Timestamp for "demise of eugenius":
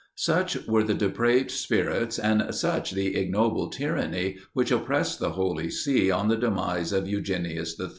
6.37-7.79